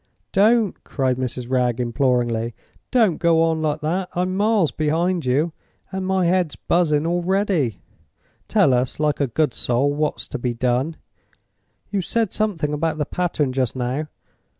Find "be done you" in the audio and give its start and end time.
10.39-12.01